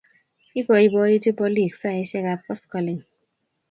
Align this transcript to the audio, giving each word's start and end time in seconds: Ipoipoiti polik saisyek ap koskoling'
Ipoipoiti 0.59 1.29
polik 1.39 1.71
saisyek 1.81 2.25
ap 2.33 2.41
koskoling' 2.47 3.05